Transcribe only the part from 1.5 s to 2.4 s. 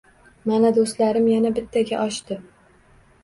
bittaga oshdi